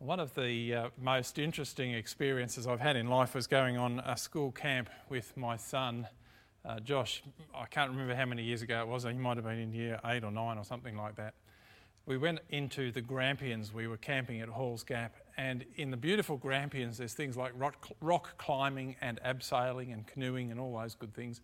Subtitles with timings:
[0.00, 4.16] One of the uh, most interesting experiences I've had in life was going on a
[4.16, 6.06] school camp with my son,
[6.64, 7.24] uh, Josh.
[7.52, 9.98] I can't remember how many years ago it was, he might have been in year
[10.04, 11.34] eight or nine or something like that.
[12.06, 16.36] We went into the Grampians, we were camping at Halls Gap, and in the beautiful
[16.36, 21.12] Grampians, there's things like rock, rock climbing and abseiling and canoeing and all those good
[21.12, 21.40] things.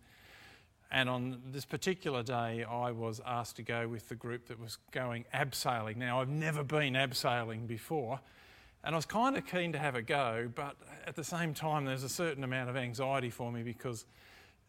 [0.91, 4.77] And on this particular day, I was asked to go with the group that was
[4.91, 5.97] going abseiling.
[5.97, 8.21] Now, I've never been abseiling before,
[8.85, 10.75] and I was kind of keen to have a go, but
[11.07, 14.05] at the same time, there's a certain amount of anxiety for me because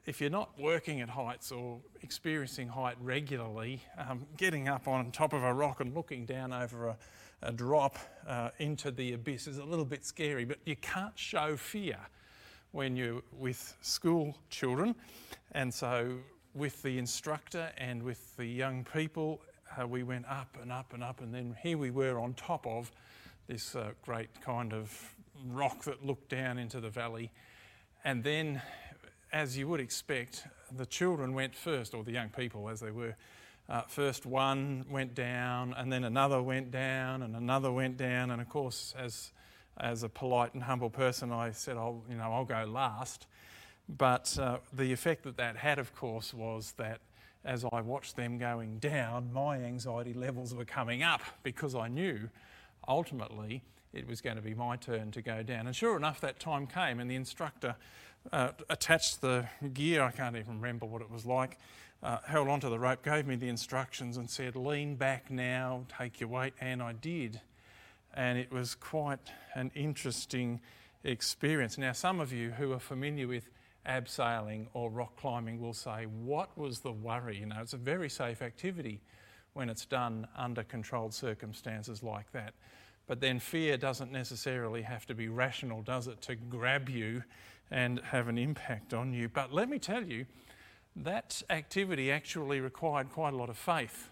[0.07, 5.35] if you're not working at heights or experiencing height regularly, um, getting up on top
[5.35, 6.97] of a rock and looking down over a,
[7.43, 11.55] a drop uh, into the abyss is a little bit scary, but you can't show
[11.55, 11.99] fear
[12.73, 14.95] when you're with school children.
[15.53, 16.15] And so,
[16.55, 19.43] with the instructor and with the young people,
[19.79, 22.67] uh, we went up and up and up, and then here we were on top
[22.67, 22.91] of
[23.47, 25.15] this uh, great kind of
[25.45, 27.31] rock that looked down into the valley.
[28.05, 28.63] And then,
[29.33, 33.15] as you would expect, the children went first, or the young people as they were.
[33.69, 38.31] Uh, first one went down, and then another went down, and another went down.
[38.31, 39.33] And of course, as
[39.79, 43.27] as a polite and humble person, I said, "I'll you know I'll go last."
[43.89, 47.01] But uh, the effect that that had, of course, was that
[47.45, 52.29] as I watched them going down, my anxiety levels were coming up because I knew
[52.89, 55.67] ultimately it was going to be my turn to go down.
[55.67, 57.77] And sure enough, that time came, and the instructor
[58.33, 61.59] uh, attached the gear, I can't even remember what it was like,
[62.03, 66.21] uh, held onto the rope, gave me the instructions, and said, Lean back now, take
[66.21, 67.41] your weight, and I did.
[68.15, 70.61] And it was quite an interesting
[71.05, 71.79] experience.
[71.79, 73.49] Now, some of you who are familiar with
[73.87, 77.39] abseiling or rock climbing will say, What was the worry?
[77.39, 79.01] You know, it's a very safe activity
[79.57, 82.53] when it's done under controlled circumstances like that.
[83.07, 87.23] But then fear doesn't necessarily have to be rational, does it, to grab you
[87.71, 89.29] and have an impact on you.
[89.29, 90.27] But let me tell you,
[90.95, 94.11] that activity actually required quite a lot of faith.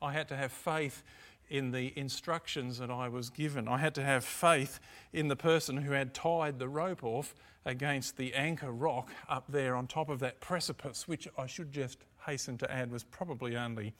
[0.00, 1.02] I had to have faith
[1.50, 3.68] in the instructions that I was given.
[3.68, 4.80] I had to have faith
[5.12, 7.34] in the person who had tied the rope off
[7.64, 11.98] against the anchor rock up there on top of that precipice, which I should just
[12.26, 13.94] hasten to add was probably only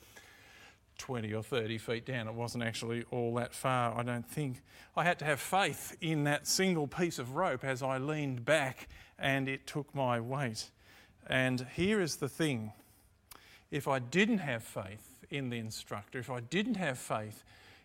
[0.99, 2.27] 20 or 30 feet down.
[2.27, 4.61] It wasn't actually all that far, I don't think.
[4.95, 8.87] I had to have faith in that single piece of rope as I leaned back
[9.17, 10.69] and it took my weight.
[11.25, 12.73] And here is the thing
[13.71, 17.43] if I didn't have faith in the instructor, if I didn't have faith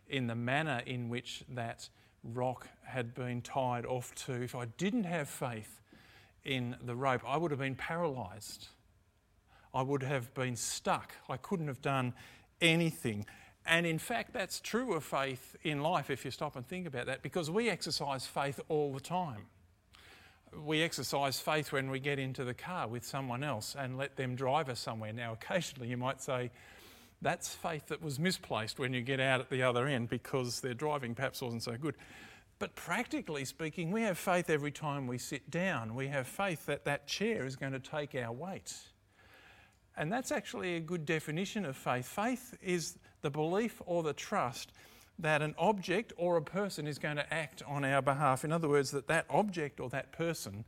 [0.09, 1.89] in the manner in which that
[2.23, 5.81] rock had been tied off to, if I didn't have faith
[6.45, 8.69] in the rope, I would have been paralyzed.
[9.75, 11.15] I would have been stuck.
[11.29, 12.15] I couldn't have done
[12.61, 13.27] anything.
[13.67, 17.07] And in fact, that's true of faith in life if you stop and think about
[17.07, 19.47] that, because we exercise faith all the time.
[20.65, 24.37] We exercise faith when we get into the car with someone else and let them
[24.37, 25.13] drive us somewhere.
[25.13, 26.51] Now, occasionally you might say,
[27.23, 30.75] that's faith that was misplaced when you get out at the other end because their
[30.75, 31.95] driving perhaps wasn't so good.
[32.59, 35.95] But practically speaking, we have faith every time we sit down.
[35.95, 38.75] We have faith that that chair is going to take our weight.
[39.97, 42.07] And that's actually a good definition of faith.
[42.07, 44.73] Faith is the belief or the trust
[45.19, 48.45] that an object or a person is going to act on our behalf.
[48.45, 50.65] In other words, that that object or that person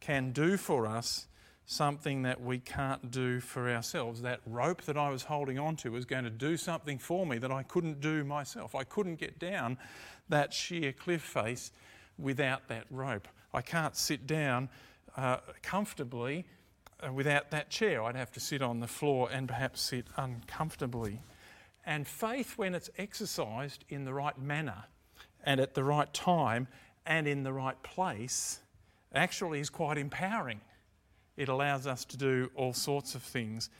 [0.00, 1.26] can do for us
[1.66, 4.22] something that we can't do for ourselves.
[4.22, 7.50] That rope that I was holding onto was going to do something for me that
[7.50, 8.74] I couldn't do myself.
[8.74, 9.76] I couldn't get down
[10.28, 11.72] that sheer cliff face
[12.16, 13.28] without that rope.
[13.52, 14.70] I can't sit down
[15.16, 16.46] uh, comfortably
[17.00, 21.20] Uh, without that chair, I'd have to sit on the floor and perhaps sit uncomfortably.
[21.86, 24.84] And faith, when it's exercised in the right manner
[25.44, 26.66] and at the right time
[27.06, 28.60] and in the right place,
[29.14, 30.60] actually is quite empowering.
[31.36, 33.70] It allows us to do all sorts of things.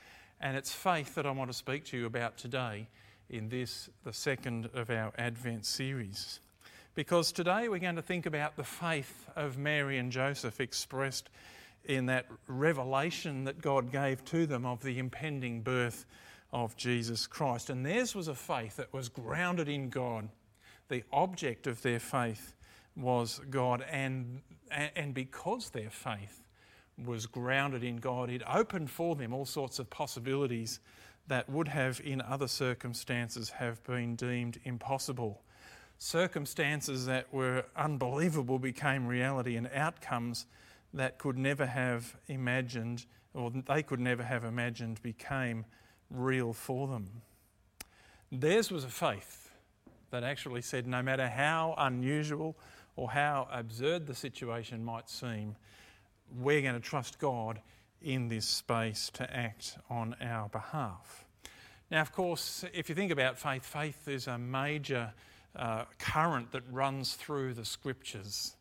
[0.41, 2.89] And it's faith that I want to speak to you about today
[3.29, 6.39] in this, the second of our Advent series.
[6.95, 11.29] Because today we're going to think about the faith of Mary and Joseph expressed
[11.85, 16.05] in that revelation that God gave to them of the impending birth
[16.53, 17.71] of Jesus Christ.
[17.71, 20.29] And theirs was a faith that was grounded in God.
[20.89, 22.55] The object of their faith
[22.97, 24.41] was God, and,
[24.71, 26.43] and because their faith
[27.05, 30.81] was grounded in God, it opened for them all sorts of possibilities
[31.29, 35.43] that would have, in other circumstances, have been deemed impossible.
[35.99, 40.47] Circumstances that were unbelievable became reality, and outcomes
[40.95, 45.65] that could never have imagined, or they could never have imagined, became
[46.11, 47.23] real for them.
[48.31, 49.51] Theirs was a faith
[50.11, 52.57] that actually said no matter how unusual
[52.97, 55.57] or how absurd the situation might seem,
[56.37, 57.61] we're going to trust God
[58.03, 61.25] in this space to act on our behalf.
[61.91, 65.13] Now, of course, if you think about faith, faith is a major
[65.57, 68.57] uh, current that runs through the scriptures.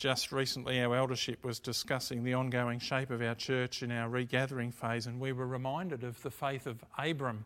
[0.00, 4.72] Just recently, our eldership was discussing the ongoing shape of our church in our regathering
[4.72, 7.44] phase, and we were reminded of the faith of Abram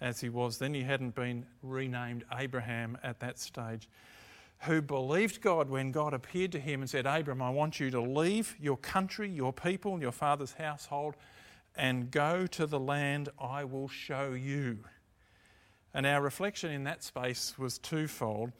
[0.00, 0.72] as he was then.
[0.72, 3.86] He hadn't been renamed Abraham at that stage,
[4.60, 8.00] who believed God when God appeared to him and said, Abram, I want you to
[8.00, 11.16] leave your country, your people, your father's household,
[11.76, 14.78] and go to the land I will show you.
[15.92, 18.52] And our reflection in that space was twofold.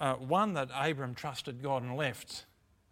[0.00, 2.46] Uh, one, that Abram trusted God and left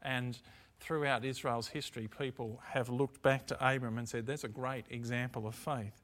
[0.07, 0.39] and
[0.81, 5.47] throughout Israel's history, people have looked back to Abram and said, that's a great example
[5.47, 6.03] of faith.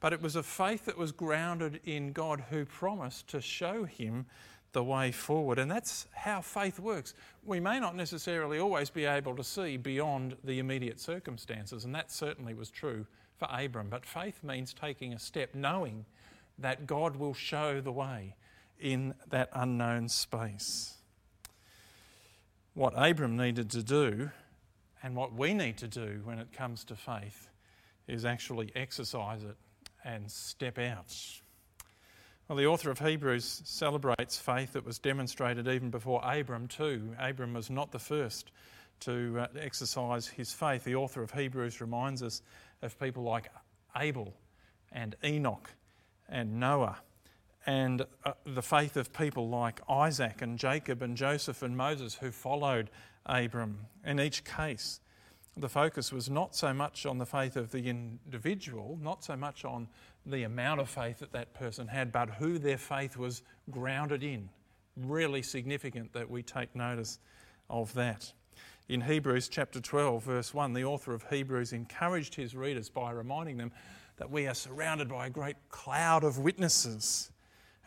[0.00, 4.26] But it was a faith that was grounded in God who promised to show him
[4.72, 5.58] the way forward.
[5.58, 7.14] And that's how faith works.
[7.44, 12.12] We may not necessarily always be able to see beyond the immediate circumstances, and that
[12.12, 13.06] certainly was true
[13.38, 13.88] for Abram.
[13.88, 16.04] But faith means taking a step, knowing
[16.58, 18.34] that God will show the way
[18.78, 20.97] in that unknown space
[22.78, 24.30] what Abram needed to do
[25.02, 27.48] and what we need to do when it comes to faith
[28.06, 29.56] is actually exercise it
[30.04, 31.12] and step out.
[32.46, 37.16] Well, the author of Hebrews celebrates faith that was demonstrated even before Abram, too.
[37.18, 38.52] Abram was not the first
[39.00, 40.84] to uh, exercise his faith.
[40.84, 42.42] The author of Hebrews reminds us
[42.80, 43.50] of people like
[43.96, 44.32] Abel
[44.92, 45.68] and Enoch
[46.28, 46.98] and Noah
[47.68, 52.30] and uh, the faith of people like Isaac and Jacob and Joseph and Moses who
[52.30, 52.88] followed
[53.26, 53.80] Abram.
[54.06, 55.00] In each case,
[55.54, 59.66] the focus was not so much on the faith of the individual, not so much
[59.66, 59.86] on
[60.24, 64.48] the amount of faith that that person had, but who their faith was grounded in.
[64.96, 67.18] Really significant that we take notice
[67.68, 68.32] of that.
[68.88, 73.58] In Hebrews chapter 12, verse 1, the author of Hebrews encouraged his readers by reminding
[73.58, 73.72] them
[74.16, 77.30] that we are surrounded by a great cloud of witnesses.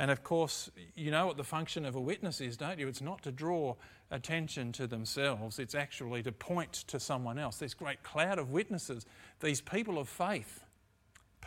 [0.01, 2.87] And of course, you know what the function of a witness is, don't you?
[2.87, 3.75] It's not to draw
[4.09, 7.57] attention to themselves, it's actually to point to someone else.
[7.57, 9.05] This great cloud of witnesses,
[9.41, 10.63] these people of faith,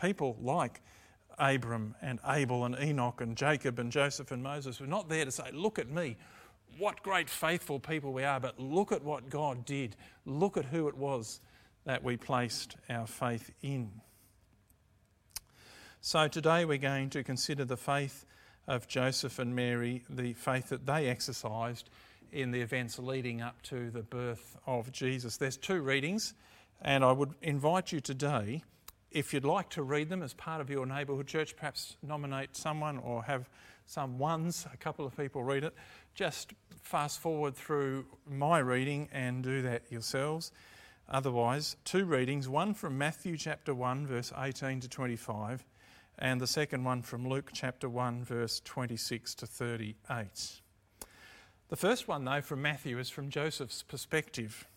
[0.01, 0.79] people like
[1.37, 5.31] Abram and Abel and Enoch and Jacob and Joseph and Moses, were not there to
[5.31, 6.15] say, Look at me,
[6.77, 9.97] what great faithful people we are, but look at what God did.
[10.25, 11.41] Look at who it was
[11.83, 13.91] that we placed our faith in.
[15.99, 18.25] So today we're going to consider the faith
[18.67, 21.89] of Joseph and Mary, the faith that they exercised
[22.31, 25.37] in the events leading up to the birth of Jesus.
[25.37, 26.33] There's two readings,
[26.81, 28.63] and I would invite you today,
[29.11, 32.97] if you'd like to read them as part of your neighbourhood church, perhaps nominate someone
[32.97, 33.49] or have
[33.85, 35.73] some ones, a couple of people read it,
[36.15, 40.51] just fast forward through my reading and do that yourselves.
[41.07, 45.63] Otherwise, two readings one from Matthew chapter 1, verse 18 to 25
[46.17, 50.61] and the second one from Luke chapter 1, verse 26 to 38.
[51.67, 54.67] The first one, though, from Matthew is from Joseph's perspective.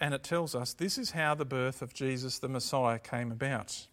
[0.00, 3.86] And it tells us this is how the birth of Jesus the Messiah came about.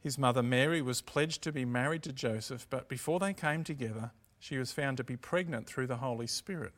[0.00, 4.10] His mother Mary was pledged to be married to Joseph, but before they came together,
[4.38, 6.72] she was found to be pregnant through the Holy Spirit.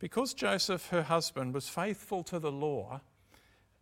[0.00, 3.00] Because Joseph, her husband, was faithful to the law,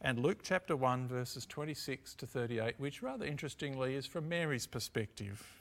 [0.00, 5.60] and Luke chapter 1, verses 26 to 38, which rather interestingly is from Mary's perspective.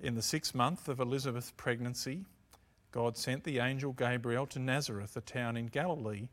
[0.00, 2.24] In the sixth month of Elizabeth's pregnancy,
[2.90, 6.28] God sent the angel Gabriel to Nazareth, a town in Galilee,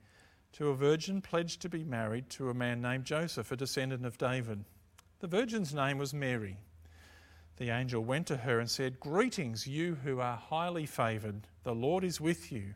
[0.54, 4.18] to a virgin pledged to be married to a man named Joseph, a descendant of
[4.18, 4.64] David.
[5.20, 6.58] The virgin's name was Mary.
[7.58, 12.04] The angel went to her and said, Greetings, you who are highly favoured, the Lord
[12.04, 12.76] is with you.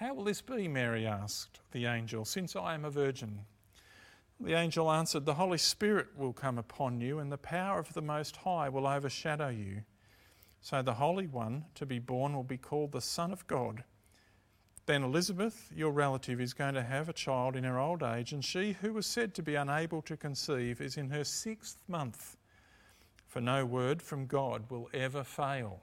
[0.00, 0.66] How will this be?
[0.66, 3.40] Mary asked the angel, since I am a virgin.
[4.40, 8.00] The angel answered, The Holy Spirit will come upon you, and the power of the
[8.00, 9.82] Most High will overshadow you.
[10.62, 13.84] So the Holy One to be born will be called the Son of God.
[14.86, 18.42] Then Elizabeth, your relative, is going to have a child in her old age, and
[18.42, 22.38] she who was said to be unable to conceive is in her sixth month.
[23.26, 25.82] For no word from God will ever fail.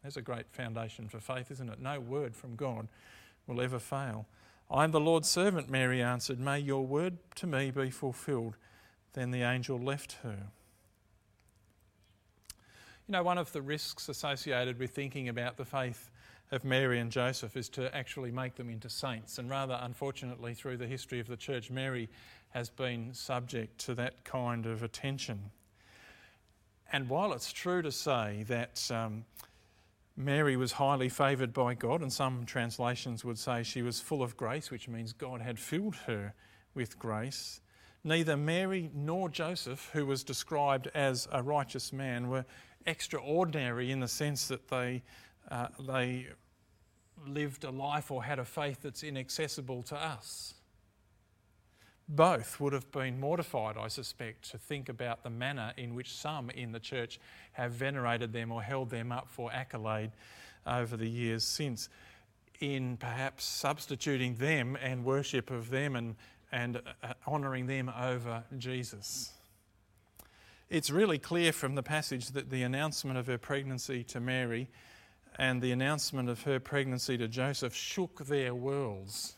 [0.00, 1.78] There's a great foundation for faith, isn't it?
[1.78, 2.88] No word from God
[3.50, 4.26] will ever fail.
[4.70, 6.38] I am the Lord's servant, Mary answered.
[6.38, 8.56] May your word to me be fulfilled.
[9.12, 10.46] Then the angel left her.
[13.08, 16.10] You know, one of the risks associated with thinking about the faith
[16.52, 19.38] of Mary and Joseph is to actually make them into saints.
[19.38, 22.08] And rather, unfortunately, through the history of the church, Mary
[22.50, 25.50] has been subject to that kind of attention.
[26.92, 29.24] And while it's true to say that um,
[30.20, 34.36] Mary was highly favoured by God, and some translations would say she was full of
[34.36, 36.34] grace, which means God had filled her
[36.74, 37.60] with grace.
[38.04, 42.44] Neither Mary nor Joseph, who was described as a righteous man, were
[42.86, 45.02] extraordinary in the sense that they,
[45.50, 46.28] uh, they
[47.26, 50.54] lived a life or had a faith that's inaccessible to us
[52.10, 56.50] both would have been mortified, I suspect, to think about the manner in which some
[56.50, 57.20] in the church
[57.52, 60.10] have venerated them or held them up for accolade
[60.66, 61.88] over the years since,
[62.58, 66.16] in perhaps substituting them and worship of them and,
[66.50, 69.32] and uh, honouring them over Jesus.
[70.68, 74.68] It's really clear from the passage that the announcement of her pregnancy to Mary
[75.38, 79.36] and the announcement of her pregnancy to Joseph shook their worlds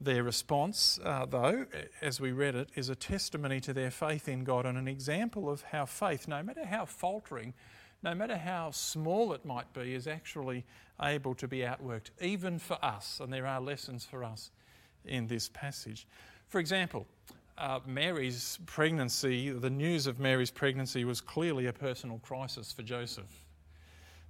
[0.00, 1.66] their response, uh, though,
[2.02, 5.48] as we read it, is a testimony to their faith in God and an example
[5.50, 7.54] of how faith, no matter how faltering,
[8.02, 10.64] no matter how small it might be, is actually
[11.00, 13.20] able to be outworked, even for us.
[13.20, 14.50] And there are lessons for us
[15.06, 16.06] in this passage.
[16.48, 17.06] For example,
[17.56, 23.45] uh, Mary's pregnancy, the news of Mary's pregnancy was clearly a personal crisis for Joseph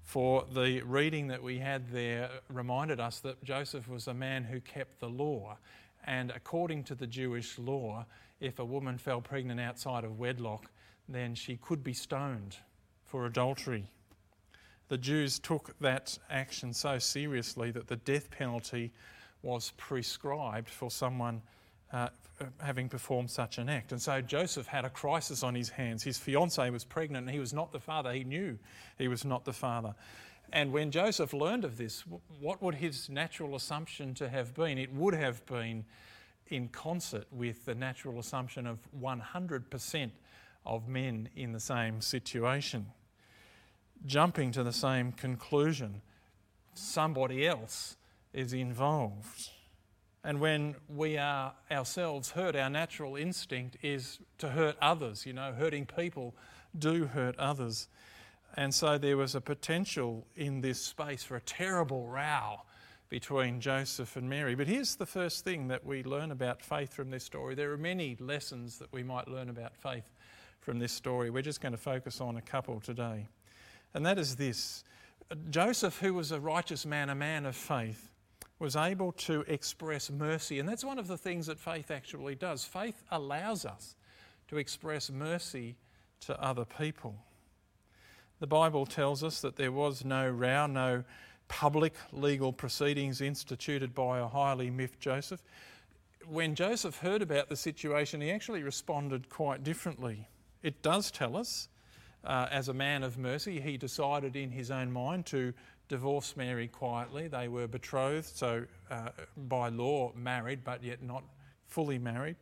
[0.06, 4.60] for the reading that we had there reminded us that Joseph was a man who
[4.60, 5.58] kept the law.
[6.04, 8.06] And according to the Jewish law,
[8.38, 10.70] if a woman fell pregnant outside of wedlock,
[11.08, 12.56] then she could be stoned
[13.04, 13.88] for adultery.
[14.86, 18.92] The Jews took that action so seriously that the death penalty
[19.42, 21.42] was prescribed for someone
[21.92, 22.08] uh,
[22.60, 23.92] having performed such an act.
[23.92, 26.02] And so Joseph had a crisis on his hands.
[26.02, 28.12] His fiancee was pregnant and he was not the father.
[28.12, 28.58] He knew
[28.98, 29.94] he was not the father.
[30.52, 32.04] And when Joseph learned of this,
[32.40, 34.78] what would his natural assumption to have been?
[34.78, 35.84] It would have been
[36.48, 40.10] in concert with the natural assumption of 100%
[40.64, 42.86] of men in the same situation,
[44.04, 46.02] jumping to the same conclusion.
[46.74, 47.96] Somebody else
[48.32, 49.50] is involved.
[50.26, 55.24] And when we are ourselves hurt, our natural instinct is to hurt others.
[55.24, 56.34] You know, hurting people
[56.76, 57.86] do hurt others.
[58.56, 62.62] And so there was a potential in this space for a terrible row
[63.08, 64.56] between Joseph and Mary.
[64.56, 67.54] But here's the first thing that we learn about faith from this story.
[67.54, 70.10] There are many lessons that we might learn about faith
[70.58, 71.30] from this story.
[71.30, 73.28] We're just going to focus on a couple today.
[73.94, 74.82] And that is this
[75.50, 78.10] Joseph, who was a righteous man, a man of faith,
[78.58, 80.58] was able to express mercy.
[80.58, 82.64] And that's one of the things that faith actually does.
[82.64, 83.96] Faith allows us
[84.48, 85.76] to express mercy
[86.20, 87.16] to other people.
[88.38, 91.04] The Bible tells us that there was no row, no
[91.48, 95.42] public legal proceedings instituted by a highly miffed Joseph.
[96.26, 100.28] When Joseph heard about the situation, he actually responded quite differently.
[100.62, 101.68] It does tell us,
[102.24, 105.54] uh, as a man of mercy, he decided in his own mind to
[105.88, 107.28] divorced Mary quietly.
[107.28, 111.24] They were betrothed, so uh, by law married, but yet not
[111.66, 112.36] fully married.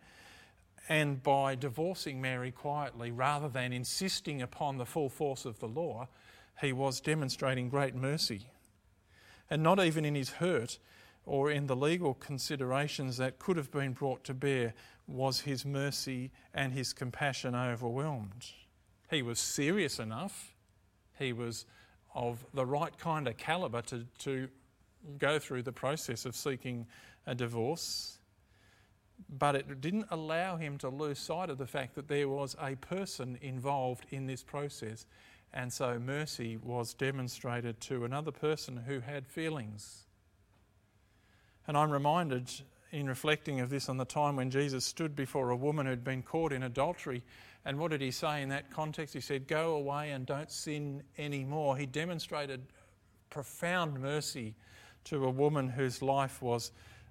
[0.88, 6.08] And by divorcing Mary quietly, rather than insisting upon the full force of the law,
[6.60, 8.48] he was demonstrating great mercy.
[9.50, 10.78] And not even in his hurt
[11.26, 14.74] or in the legal considerations that could have been brought to bear
[15.06, 18.46] was his mercy and his compassion overwhelmed.
[19.10, 20.54] He was serious enough.
[21.18, 21.66] He was
[22.14, 24.49] of the right kind of calibre to, to
[25.18, 26.87] go through the process of seeking
[27.26, 28.18] a divorce.
[29.38, 32.75] but it didn't allow him to lose sight of the fact that there was a
[32.76, 35.06] person involved in this process.
[35.52, 40.04] And so mercy was demonstrated to another person who had feelings.
[41.66, 42.50] And I'm reminded
[42.94, 46.22] in reflecting of this on the time when Jesus stood before a woman who'd been
[46.22, 47.24] caught in adultery.
[47.64, 49.14] And what did he say in that context?
[49.14, 51.76] He said, Go away and don't sin anymore.
[51.76, 52.62] He demonstrated
[53.30, 54.54] profound mercy
[55.04, 56.70] to a woman whose life was,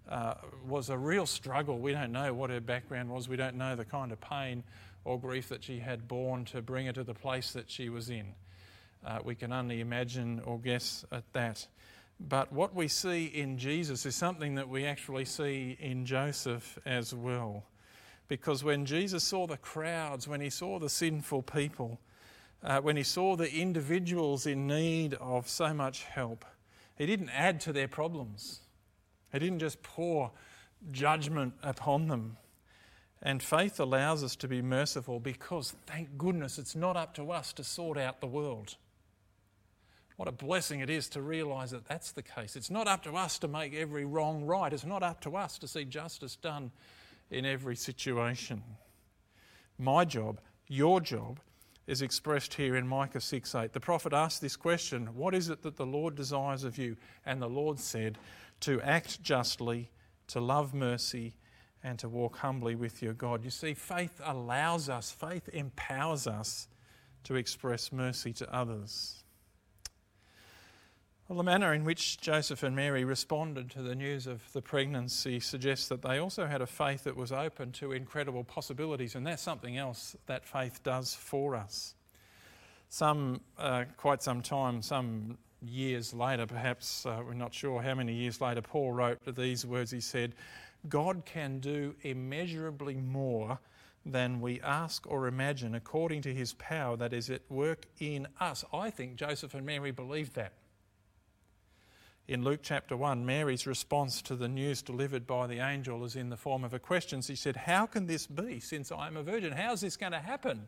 [0.09, 0.35] uh,
[0.65, 1.77] was a real struggle.
[1.77, 4.63] We don't know what her background was, we don't know the kind of pain
[5.03, 8.09] or grief that she had borne to bring her to the place that she was
[8.09, 8.33] in.
[9.05, 11.67] Uh, we can only imagine or guess at that.
[12.27, 17.13] But what we see in Jesus is something that we actually see in Joseph as
[17.13, 17.65] well.
[18.29, 21.99] Because when Jesus saw the crowds, when he saw the sinful people,
[22.63, 26.45] uh, when he saw the individuals in need of so much help,
[26.95, 28.61] he didn't add to their problems.
[29.33, 30.31] He didn't just pour
[30.91, 32.37] judgment upon them.
[33.21, 37.51] And faith allows us to be merciful because, thank goodness, it's not up to us
[37.53, 38.77] to sort out the world.
[40.17, 42.55] What a blessing it is to realise that that's the case.
[42.55, 44.71] It's not up to us to make every wrong right.
[44.71, 46.71] It's not up to us to see justice done
[47.31, 48.63] in every situation.
[49.79, 51.39] My job, your job,
[51.87, 53.73] is expressed here in Micah 6 8.
[53.73, 56.95] The prophet asked this question What is it that the Lord desires of you?
[57.25, 58.17] And the Lord said,
[58.61, 59.89] To act justly,
[60.27, 61.33] to love mercy,
[61.83, 63.43] and to walk humbly with your God.
[63.43, 66.69] You see, faith allows us, faith empowers us
[67.25, 69.22] to express mercy to others.
[71.33, 75.39] Well, the manner in which Joseph and Mary responded to the news of the pregnancy
[75.39, 79.41] suggests that they also had a faith that was open to incredible possibilities, and that's
[79.41, 81.95] something else that faith does for us.
[82.89, 88.13] Some, uh, quite some time, some years later, perhaps, uh, we're not sure how many
[88.13, 89.89] years later, Paul wrote these words.
[89.89, 90.35] He said,
[90.87, 93.57] God can do immeasurably more
[94.05, 98.63] than we ask or imagine according to his power that is at work in us.
[98.71, 100.53] I think Joseph and Mary believed that
[102.27, 106.29] in Luke chapter 1, Mary's response to the news delivered by the angel is in
[106.29, 107.21] the form of a question.
[107.21, 109.51] She said, How can this be since I am a virgin?
[109.51, 110.67] How's this going to happen?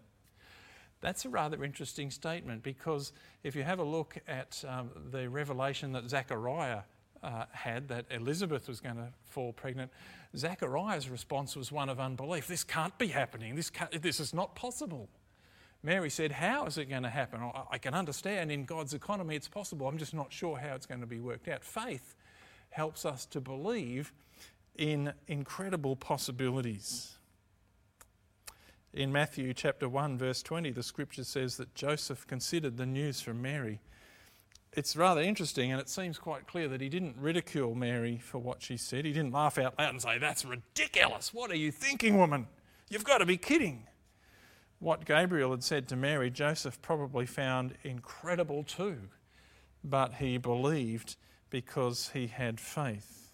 [1.00, 3.14] That's a rather interesting statement because
[3.44, 6.82] if you have a look at um, the revelation that Zechariah
[7.24, 9.92] uh, had that Elizabeth was going to fall pregnant,
[10.36, 12.48] Zechariah's response was one of unbelief.
[12.48, 13.56] This can't be happening.
[13.56, 15.08] This, this is not possible.
[15.86, 17.40] Mary said, How is it going to happen?
[17.72, 19.88] I can understand in God's economy it's possible.
[19.88, 21.64] I'm just not sure how it's going to be worked out.
[21.64, 22.16] Faith
[22.72, 24.12] helps us to believe
[24.76, 27.14] in incredible possibilities.
[28.94, 33.42] In Matthew chapter 1, verse 20, the scripture says that Joseph considered the news from
[33.42, 33.80] Mary.
[34.74, 38.62] It's rather interesting, and it seems quite clear that he didn't ridicule Mary for what
[38.64, 39.06] she said.
[39.06, 41.32] He didn't laugh out loud and say, That's ridiculous.
[41.32, 42.48] What are you thinking, woman?
[42.90, 43.88] You've got to be kidding.
[44.86, 49.00] What Gabriel had said to Mary, Joseph probably found incredible too,
[49.84, 51.16] but he believed
[51.50, 53.34] because he had faith.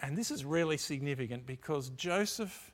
[0.00, 2.70] And this is really significant because Joseph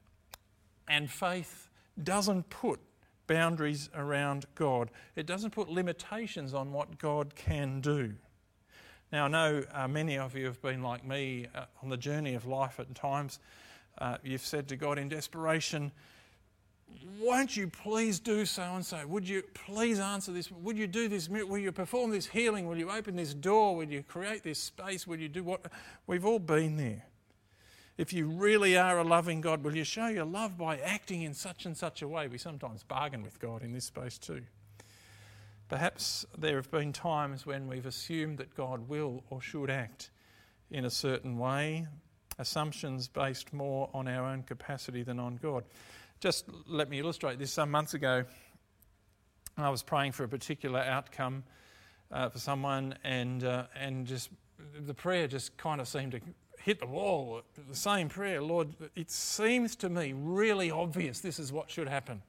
[0.88, 1.70] and faith
[2.04, 2.80] doesn't put
[3.26, 4.90] boundaries around God.
[5.16, 8.12] It doesn't put limitations on what God can do.
[9.10, 12.34] Now, I know uh, many of you have been like me uh, on the journey
[12.34, 13.38] of life at times.
[13.96, 15.92] Uh, you've said to God in desperation,
[17.20, 19.06] won't you please do so and so?
[19.06, 20.50] Would you please answer this?
[20.50, 21.28] Would you do this?
[21.28, 22.66] Will you perform this healing?
[22.66, 23.76] Will you open this door?
[23.76, 25.06] Will you create this space?
[25.06, 25.66] Will you do what?
[26.06, 27.04] We've all been there.
[27.98, 31.34] If you really are a loving God, will you show your love by acting in
[31.34, 32.28] such and such a way?
[32.28, 34.42] We sometimes bargain with God in this space too.
[35.68, 40.10] Perhaps there have been times when we've assumed that God will or should act
[40.70, 41.86] in a certain way,
[42.38, 45.64] assumptions based more on our own capacity than on God.
[46.20, 47.50] Just let me illustrate this.
[47.50, 48.24] Some months ago,
[49.56, 51.44] I was praying for a particular outcome
[52.12, 54.28] uh, for someone, and, uh, and just
[54.78, 56.20] the prayer just kind of seemed to
[56.58, 57.40] hit the wall.
[57.66, 62.20] The same prayer, Lord, it seems to me really obvious this is what should happen.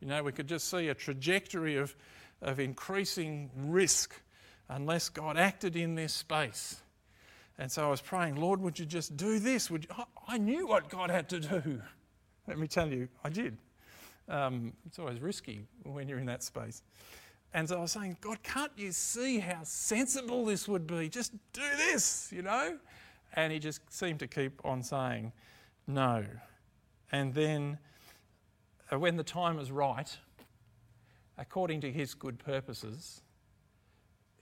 [0.00, 1.96] You know, we could just see a trajectory of,
[2.42, 4.20] of increasing risk
[4.68, 6.82] unless God acted in this space.
[7.56, 9.70] And so I was praying, Lord, would you just do this?
[9.70, 10.04] Would you?
[10.28, 11.80] I knew what God had to do.
[12.46, 13.56] Let me tell you, I did.
[14.28, 16.82] Um, it's always risky when you're in that space.
[17.52, 21.08] And so I was saying, God, can't you see how sensible this would be?
[21.08, 22.78] Just do this, you know?
[23.34, 25.32] And he just seemed to keep on saying,
[25.86, 26.24] no.
[27.12, 27.78] And then,
[28.92, 30.16] uh, when the time was right,
[31.38, 33.22] according to his good purposes,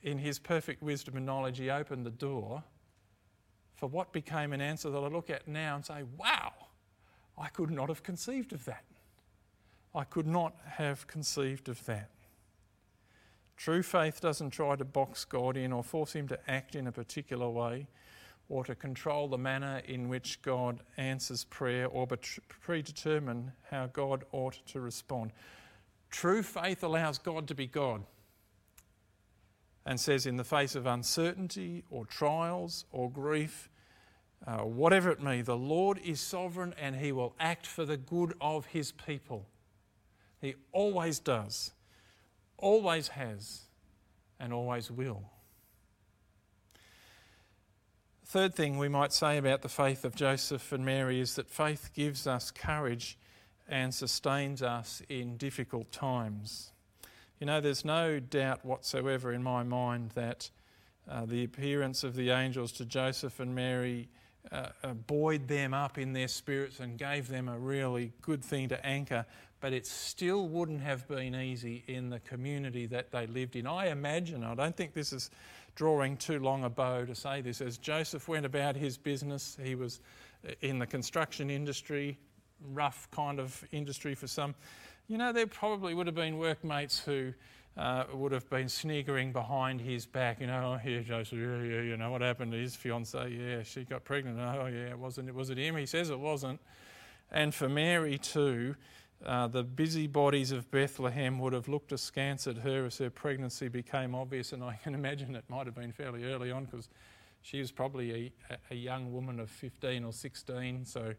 [0.01, 2.63] in his perfect wisdom and knowledge, he opened the door
[3.75, 6.51] for what became an answer that I look at now and say, wow,
[7.37, 8.83] I could not have conceived of that.
[9.95, 12.09] I could not have conceived of that.
[13.57, 16.91] True faith doesn't try to box God in or force him to act in a
[16.91, 17.87] particular way
[18.49, 24.59] or to control the manner in which God answers prayer or predetermine how God ought
[24.67, 25.31] to respond.
[26.09, 28.03] True faith allows God to be God
[29.85, 33.69] and says, in the face of uncertainty or trials or grief,
[34.45, 38.33] uh, whatever it may, the Lord is sovereign and he will act for the good
[38.41, 39.47] of his people.
[40.41, 41.71] He always does,
[42.57, 43.61] always has,
[44.39, 45.23] and always will.
[48.25, 51.91] Third thing we might say about the faith of Joseph and Mary is that faith
[51.93, 53.17] gives us courage
[53.69, 56.71] and sustains us in difficult times.
[57.39, 60.49] You know, there's no doubt whatsoever in my mind that
[61.09, 64.09] uh, the appearance of the angels to Joseph and Mary
[64.51, 68.69] uh, uh, buoyed them up in their spirits and gave them a really good thing
[68.69, 69.25] to anchor,
[69.61, 73.65] but it still wouldn't have been easy in the community that they lived in.
[73.65, 75.31] I imagine, I don't think this is
[75.75, 77.61] drawing too long a bow to say this.
[77.61, 80.01] As Joseph went about his business, he was
[80.61, 82.17] in the construction industry,
[82.73, 84.53] rough kind of industry for some.
[85.07, 87.33] You know, there probably would have been workmates who
[87.75, 91.81] uh, would have been sniggering behind his back, you know, oh, here, Joseph, yeah, yeah,
[91.81, 93.39] you know, what happened to his fiancee?
[93.39, 94.39] Yeah, she got pregnant.
[94.39, 95.75] Oh, yeah, it wasn't, it was it him?
[95.77, 96.59] He says it wasn't.
[97.31, 98.75] And for Mary, too,
[99.25, 104.13] uh, the busybodies of Bethlehem would have looked askance at her as her pregnancy became
[104.13, 106.89] obvious, and I can imagine it might have been fairly early on because
[107.41, 111.13] she was probably a, a, young woman of 15 or 16, so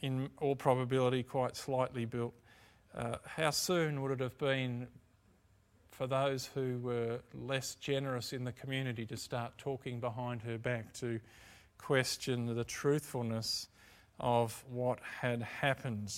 [0.00, 2.34] in all probability quite slightly built.
[2.96, 4.86] Uh, how soon would it have been
[6.00, 10.94] for those who were less generous in the community to start talking behind her back,
[10.94, 11.20] to
[11.76, 13.68] question the truthfulness
[14.18, 16.10] of what had happened?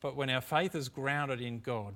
[0.00, 1.94] But when our faith is grounded in God,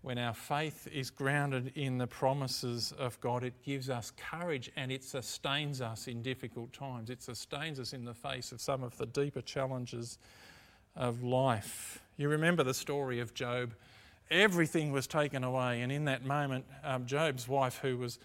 [0.00, 4.90] when our faith is grounded in the promises of God, it gives us courage and
[4.90, 7.08] it sustains us in difficult times.
[7.08, 10.18] It sustains us in the face of some of the deeper challenges
[10.96, 12.02] of life.
[12.16, 13.74] You remember the story of Job.
[14.32, 18.18] Everything was taken away, and in that moment, um, Job's wife, who was,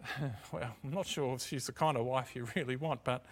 [0.52, 3.24] well, I'm not sure if she's the kind of wife you really want, but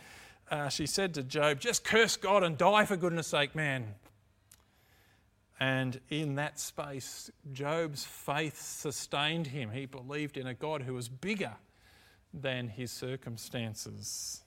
[0.51, 3.95] uh, she said to Job, Just curse God and die for goodness sake, man.
[5.61, 9.71] And in that space, Job's faith sustained him.
[9.71, 11.55] He believed in a God who was bigger
[12.33, 14.43] than his circumstances.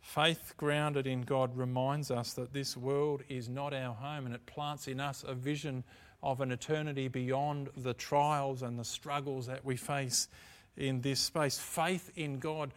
[0.00, 4.44] Faith grounded in God reminds us that this world is not our home and it
[4.46, 5.84] plants in us a vision
[6.22, 10.28] of an eternity beyond the trials and the struggles that we face
[10.76, 11.58] in this space.
[11.58, 12.72] Faith in God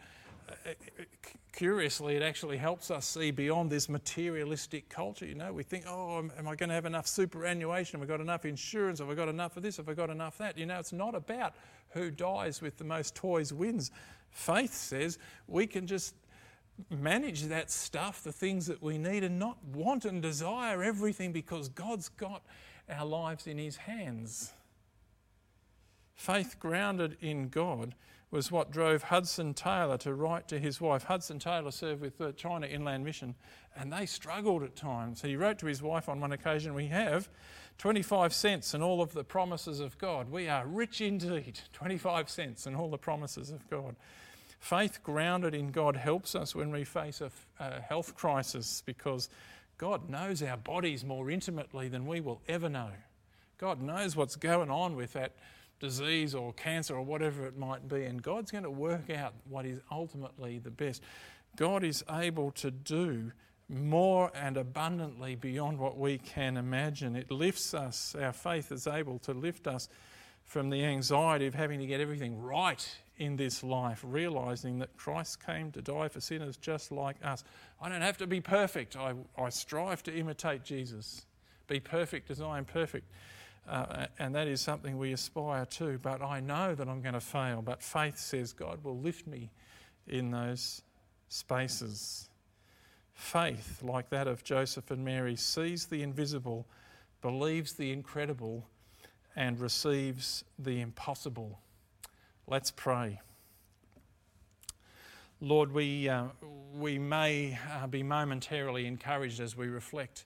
[0.48, 1.02] uh, uh,
[1.52, 5.26] curiously, it actually helps us see beyond this materialistic culture.
[5.26, 7.98] You know, we think, oh, am I going to have enough superannuation?
[7.98, 8.98] Have I got enough insurance?
[8.98, 9.78] Have I got enough of this?
[9.78, 10.58] Have I got enough of that?
[10.58, 11.54] You know, it's not about
[11.90, 13.90] who dies with the most toys wins.
[14.30, 16.14] Faith says we can just
[16.90, 21.68] manage that stuff, the things that we need, and not want and desire everything because
[21.68, 22.42] God's got
[22.88, 24.52] our lives in His hands.
[26.14, 27.94] Faith grounded in God
[28.30, 31.04] was what drove Hudson Taylor to write to his wife.
[31.04, 33.34] Hudson Taylor served with the China Inland Mission,
[33.76, 35.22] and they struggled at times.
[35.22, 37.28] He wrote to his wife on one occasion, We have
[37.78, 40.30] 25 cents and all of the promises of God.
[40.30, 41.60] We are rich indeed.
[41.72, 43.94] 25 cents and all the promises of God.
[44.58, 49.28] Faith grounded in God helps us when we face a, a health crisis because
[49.78, 52.90] God knows our bodies more intimately than we will ever know.
[53.58, 55.32] God knows what's going on with that
[55.78, 59.66] disease or cancer or whatever it might be, and God's going to work out what
[59.66, 61.02] is ultimately the best.
[61.56, 63.32] God is able to do
[63.68, 67.16] more and abundantly beyond what we can imagine.
[67.16, 69.88] It lifts us, our faith is able to lift us
[70.46, 75.44] from the anxiety of having to get everything right in this life, realizing that Christ
[75.44, 77.44] came to die for sinners just like us.
[77.80, 81.26] I don't have to be perfect, I, I strive to imitate Jesus.
[81.66, 83.10] Be perfect as I am perfect.
[83.68, 85.98] Uh, and that is something we aspire to.
[85.98, 87.62] But I know that I'm going to fail.
[87.62, 89.50] But faith says God will lift me
[90.06, 90.82] in those
[91.28, 92.28] spaces.
[93.12, 96.66] Faith, like that of Joseph and Mary, sees the invisible,
[97.22, 98.68] believes the incredible,
[99.36, 101.60] and receives the impossible.
[102.46, 103.20] Let's pray.
[105.40, 106.28] Lord, we, uh,
[106.74, 110.24] we may uh, be momentarily encouraged as we reflect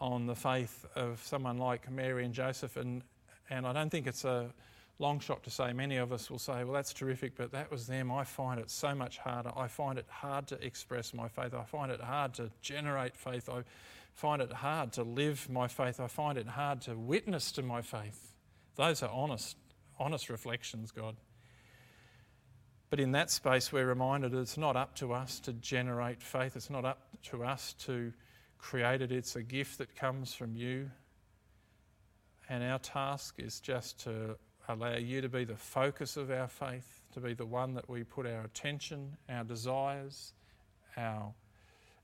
[0.00, 3.02] on the faith of someone like Mary and Joseph, and,
[3.48, 4.52] and I don't think it's a
[4.98, 5.72] long shot to say.
[5.72, 8.10] Many of us will say, well, that's terrific, but that was them.
[8.12, 9.50] I find it so much harder.
[9.56, 11.54] I find it hard to express my faith.
[11.54, 13.48] I find it hard to generate faith.
[13.48, 13.64] I
[14.14, 15.98] find it hard to live my faith.
[16.00, 18.36] I find it hard to witness to my faith.
[18.76, 19.56] Those are honest,
[19.98, 21.16] honest reflections, God.
[22.90, 26.56] But in that space, we're reminded it's not up to us to generate faith.
[26.56, 27.00] It's not up
[27.30, 28.12] to us to
[28.58, 29.10] create it.
[29.10, 30.90] It's a gift that comes from you.
[32.50, 34.36] And our task is just to
[34.68, 38.04] allow you to be the focus of our faith, to be the one that we
[38.04, 40.32] put our attention, our desires,
[40.96, 41.32] our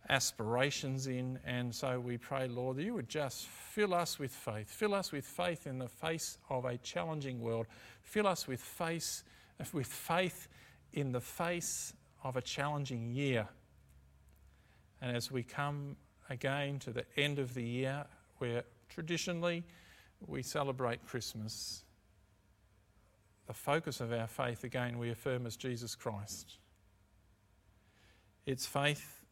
[0.09, 1.39] aspirations in.
[1.45, 4.69] And so we pray, Lord, that you would just fill us with faith.
[4.69, 7.67] Fill us with faith in the face of a challenging world.
[8.03, 9.23] Fill us with faith,
[9.73, 10.49] with faith
[10.93, 11.93] in the face
[12.25, 13.49] of a challenging year.
[15.01, 15.97] And as we come
[16.29, 18.05] again to the end of the year,
[18.39, 19.65] where traditionally
[20.27, 21.85] we celebrate Christmas,
[23.49, 26.59] the focus of our faith, again, we affirm as Jesus Christ.
[28.45, 29.25] It's faith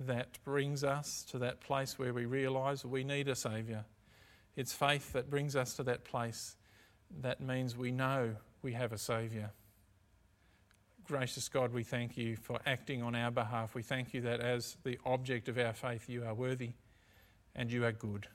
[0.00, 3.84] that brings us to that place where we realise we need a Saviour.
[4.56, 6.56] It's faith that brings us to that place
[7.20, 9.52] that means we know we have a Saviour.
[11.04, 13.74] Gracious God, we thank you for acting on our behalf.
[13.74, 16.72] We thank you that as the object of our faith, you are worthy
[17.54, 18.28] and you are good.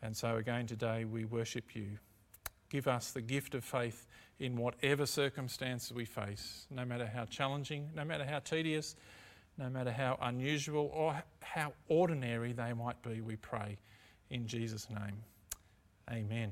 [0.00, 1.98] And so again today, we worship you.
[2.72, 4.06] Give us the gift of faith
[4.40, 8.96] in whatever circumstances we face, no matter how challenging, no matter how tedious,
[9.58, 13.76] no matter how unusual or how ordinary they might be, we pray
[14.30, 15.22] in Jesus' name.
[16.10, 16.50] Amen.